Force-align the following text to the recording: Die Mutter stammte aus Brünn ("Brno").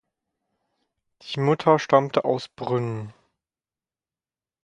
Die 1.21 1.39
Mutter 1.39 1.77
stammte 1.77 2.25
aus 2.25 2.47
Brünn 2.47 3.09
("Brno"). 3.13 3.13